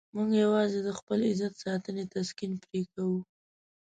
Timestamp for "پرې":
2.63-2.81